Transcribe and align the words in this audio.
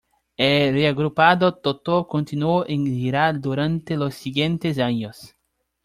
El 0.35 0.73
reagrupado 0.73 1.53
Toto 1.57 2.07
continuó 2.07 2.65
en 2.67 2.87
gira 2.87 3.31
durante 3.33 3.95
los 3.95 4.15
siguientes 4.15 4.79
años. 4.79 5.35